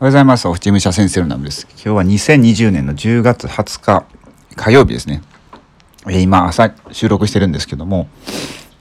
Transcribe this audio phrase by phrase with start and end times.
[0.00, 0.48] おはようございます。
[0.48, 1.68] オフチーム社先生のナムです。
[1.74, 4.04] 今日は2020年の10月20日
[4.56, 5.22] 火曜日ですね。
[6.08, 8.08] えー今朝収録してるんですけども、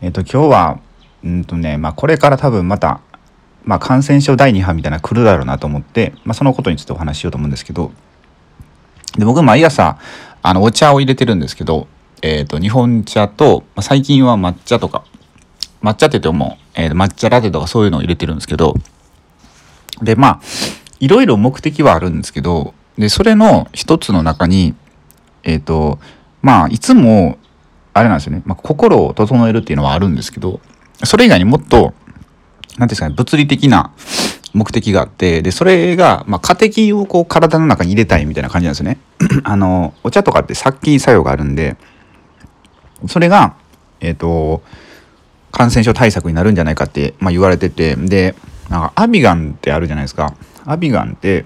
[0.01, 0.79] えっ、と今日は
[1.23, 2.99] うんとね、まあこれから多分また
[3.63, 7.91] まあ感染症第2波みたいな来るだろうなと思って、まあそのことについてお話ししようと思うんですけど、
[9.15, 9.99] で僕毎朝
[10.41, 11.87] あのお茶を入れてるんですけど、
[12.23, 15.05] えっ、と日本茶と、まあ、最近は抹茶とか
[15.83, 18.73] 抹茶って言っても、えー抹茶ラテとかそういうのを入れてるんですけど、
[20.01, 20.41] でまあ
[21.03, 24.73] いろいろ目的はあるんですけどでそれの一つの中に
[25.43, 25.99] えっ、と
[26.41, 27.37] まあいつも
[27.93, 30.61] あれなんですよね、まあ、心を整えるっていうのはあるんですけど
[31.03, 33.91] それ以外にもっと何ていうんですかね物理的な
[34.53, 38.99] 目的があってでそれが、まあ、カテキンをこう体の中に入れたいみたいな感じなんですね。
[39.43, 41.75] あのお茶とかって殺菌作用があるんで
[43.07, 43.55] それが
[43.99, 44.61] えっ、と
[45.51, 48.35] 感染症対策になるんじゃないかって、まあ、言われててで
[48.69, 50.35] なんかアビガンってあるじゃないですか。
[50.65, 51.45] アビガンって、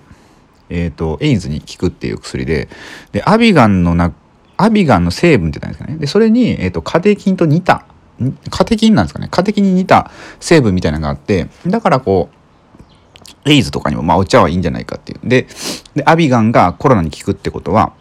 [0.70, 2.70] えー、とエイズに効くっていう薬で
[3.12, 4.14] でアビガンのな
[4.58, 5.98] アビガンの成分って言ったんですかね。
[5.98, 7.86] でそれに、えー、とカテキンと似た
[8.50, 9.28] カテキンなんですかね。
[9.30, 12.30] カテキンに似た成分みたいなのがあってだからこ
[13.46, 15.20] うエイズとかにもまあお茶はいいんじゃないかっていう。
[15.28, 15.48] で
[15.96, 17.94] でアビガンがコロナに効くってことは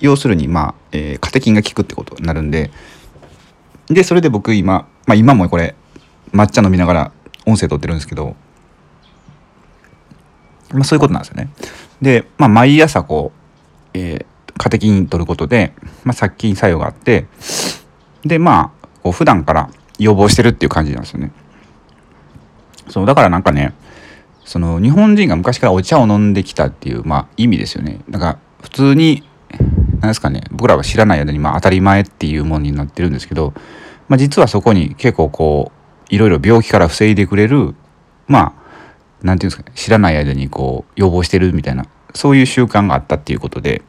[0.00, 2.70] 要するにまあ、えーカテキンが効くってことになるんで。
[3.90, 5.74] でそれで僕今、まあ、今もこれ
[6.32, 7.12] 抹茶飲みながら
[7.48, 8.36] 音声撮ってるんですけど、
[10.72, 11.50] まあ、そういうことなんですよね。
[12.02, 13.32] で、まあ、毎朝こ
[13.94, 14.26] う、えー
[14.58, 15.72] カテキン取ることで、
[16.04, 17.26] まあ、殺菌作用があって
[18.24, 21.32] でまあこう普段から予防してるっていう感じなんですよね。
[22.88, 23.72] そうだからなんかね
[24.44, 28.00] その日本人が昔からお茶を飲んできたっていう、まあ、意味ですよね。
[28.10, 29.22] だから普通に
[30.00, 33.52] なんですかね僕らは知らない間にまあ当たり前っていうものになってるんですけど、
[34.08, 35.77] まあ、実はそこに結構こう
[36.08, 37.74] いろいろ病気から防いでくれる
[38.26, 38.54] ま
[39.22, 43.82] あなんていうんですかね知らない間にこう予防してるみたいなそういう習慣があったっていうことで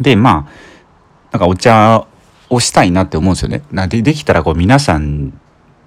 [0.00, 2.06] でまあなんかお茶
[2.48, 3.62] をしたいなって思うんですよね。
[3.70, 5.32] なでできたらこう皆さん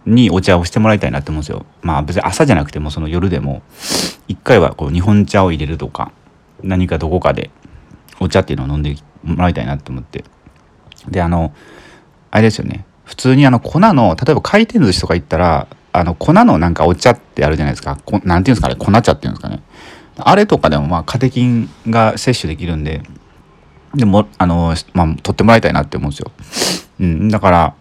[0.05, 1.65] にお茶をしてもらいたいなって思うんですよ。
[1.81, 3.61] まあ別に朝じゃなくてもその夜でも
[4.27, 6.11] 一回はこう日本茶を入れるとか
[6.61, 7.51] 何かどこかで
[8.19, 10.23] お茶っていうのを飲んでもらいたいなって思って
[11.09, 11.53] であの
[12.31, 17.97] あれですよね普通にあの粉の例えば回転寿司とか行ったらあの粉のなんかお茶ってあるじゃないですか。
[18.05, 18.75] こなんていうんですかね。
[18.75, 19.61] 粉茶っていうんですかね。
[20.17, 23.01] あれとかでもまあカテキンが摂取できるんで。
[23.95, 26.31] でもあのまあ取ってもらいたいなって思うんですよ、
[26.99, 27.75] うん、だから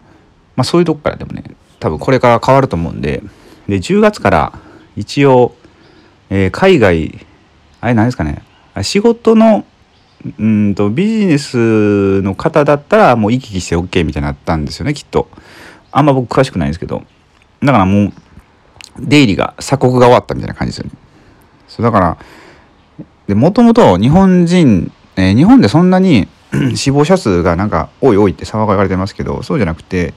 [0.55, 1.43] まあそういうとこからでもね
[1.79, 3.23] 多分これから変わると思うんで。
[3.67, 4.53] で10月から
[4.95, 5.55] 一応、
[6.29, 7.25] えー海外
[7.81, 8.43] あれ何ですかね。
[8.81, 9.65] 仕事の
[10.39, 15.27] うんとビジネスの方だったらもう行き来して OK みたいになったんですよねきっと。
[15.91, 17.03] あんま僕詳しくないんですけど。
[17.61, 18.13] だからもう
[18.99, 20.97] 出入りが鎖国が終わったみたいな感じですよね。
[21.67, 21.99] そうだか
[23.27, 26.27] らもともと日本人、えー日本でそんなに
[26.75, 30.13] 死亡者数がなんか多い多いって騒がれてますけどそうじゃなくて、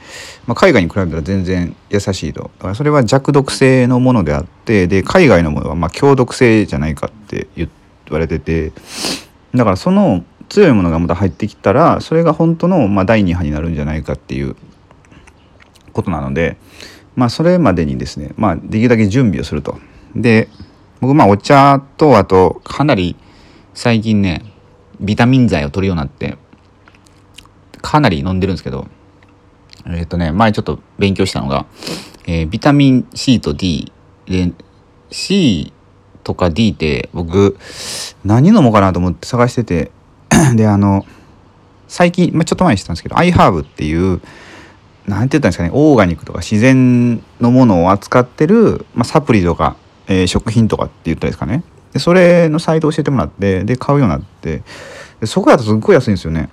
[0.47, 2.51] まあ、海外に比べたら全然優しいと。
[2.59, 7.69] だからそれは弱毒性のものであってで海外のものはまあ強毒性じゃないかって言
[8.11, 8.73] われてて
[9.57, 14.57] だからその強いものがまた入ってきたらそれが本当のまあ第2波になるんじゃないかっていう
[15.93, 16.57] ことなので
[17.17, 19.79] まあそれまでにですねまあできるだけ準備をすると。
[20.15, 20.49] で
[21.01, 23.17] 僕まあお茶とあとかなり
[23.75, 24.43] 最近ね
[25.01, 26.39] ビタミン剤を取るようになって
[27.83, 28.87] かなり飲んでるんですけど
[29.87, 31.67] えっ、とね前ちょっと勉強したのが、
[32.27, 33.93] えービタミン C と D
[34.27, 34.53] で
[35.11, 35.73] C
[36.27, 37.57] とか D って僕
[38.25, 39.93] 何飲もうかなと思って探してて
[40.57, 41.07] であの
[41.87, 44.21] 最近、まあ、ちょっと前にしてたんですけど iHerb っていう
[45.07, 49.77] なんて言ったんですかねオーガニックとか自然のものを扱ってる、まあ、サプリとか、
[50.09, 51.63] えー食品とかって言ったらですかね。
[51.93, 54.65] でそれのサイト教えてもらってで買うようになって
[55.21, 56.49] でそこだとすっごい安いんですよね。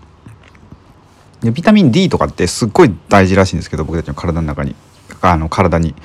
[1.41, 4.75] でビタミン D とかってすっごい大事らしいんですけど僕たちの体の中に
[5.22, 5.95] あの体に。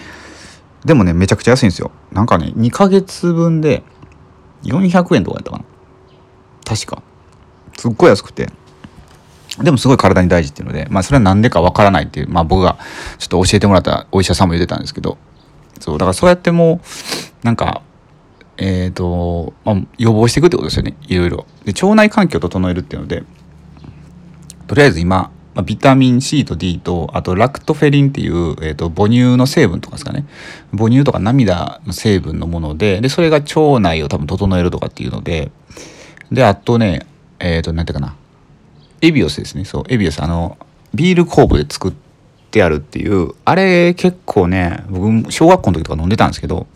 [0.85, 1.91] でもねめちゃくちゃ安いんですよ。
[2.13, 3.83] なんかね2ヶ月分で
[4.65, 5.65] 400円とかやったかな。
[6.65, 7.03] 確か。
[7.77, 8.49] すっごい安くて。
[9.61, 12.79] でもすごい体に大事っていうのでまあそれは何でかわからないっていうまあ僕が
[13.19, 15.19] ちょっと教えてもらったお医者さんも言ってたんですけど。
[15.81, 16.81] そうだからそうやっても
[17.43, 17.83] うなんか
[18.57, 20.97] えっ、と、まあ、予防していくってことですよね。
[21.07, 21.47] いろいろ。
[21.65, 23.23] で腸内環境を整えるっていうので
[24.67, 30.25] とりあえず今、まあ、ビタミン C と D とあとラクトフェリンっていう、えー、と母乳の成分とかですかね。
[30.71, 35.51] 母乳とか涙の成分のものででそれが腸内を多分整えるとかっていうので
[36.31, 37.07] であとね
[37.41, 38.15] えっ、となんていうかな。
[39.01, 39.65] エビオスですね。
[39.65, 40.23] そうエビオス。
[40.23, 40.57] あの
[40.95, 41.93] ビール酵母で作っ
[42.53, 46.69] てあるっていうあれ結構ね僕小学校の時とか飲んでたんですけど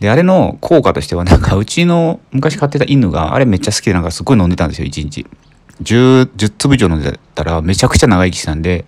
[0.00, 5.26] で、あれの効果としては、なんかうちの昔飼ってた犬があれめっちゃ好きでなんかすごい飲んでたんですよ、1日。
[5.82, 8.84] 10, 10粒以上飲んでたらめちゃくちゃ長生きしたんで、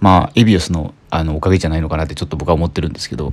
[0.00, 3.30] まあ、エビオスのあのおかげじゃないのかなってちょっと僕は思ってるんですけど、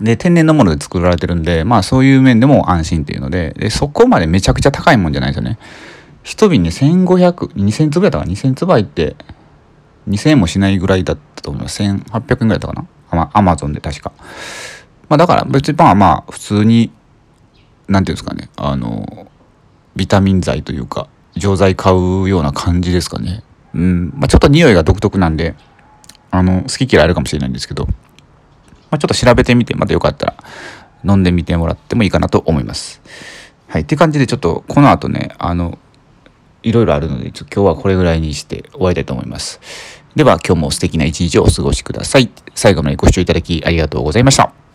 [0.00, 5.58] で、天然のもので作られてるんで、まあそういう面でも安心っていうので、で、そこまでめちゃくちゃ高いもんじゃないですよね。
[6.24, 9.16] 一瓶ね、1500、2000粒やったかな ?2000 粒入って、
[10.08, 11.82] 2000円もしないぐらいだったと思います。
[11.82, 13.30] 1800円ぐらいだったかな？
[13.34, 14.12] アマゾンで確か。
[15.08, 16.90] まあだから別にまあまあ普通に、
[17.88, 19.26] なんていうんですかね、あの、
[19.96, 21.08] ビタミン剤というか、
[21.38, 23.42] 錠剤買うような感じですかね。
[23.74, 24.12] うん。
[24.16, 25.54] まあちょっと匂いが独特なんで、
[26.30, 27.92] あの、好き嫌いあるかもしれないんですけど、ま
[28.92, 30.34] あちょっと調べてみて、またよかったら
[31.04, 33.00] 飲んでみてもらってもいいかなと思います。
[33.68, 33.82] はい。
[33.82, 35.78] って感じでちょっとこの後ね、あの、
[36.62, 39.60] いろいろあるので、今日はこれぐらいにして終わりたいと思います。
[40.16, 42.30] では今日も素敵な一日をお過ごしください。
[42.54, 44.67] 最後までご視聴いただきありがとうございました。